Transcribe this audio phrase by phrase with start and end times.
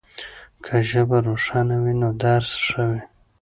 [0.63, 3.01] که ژبه روښانه وي نو درس ښه وي.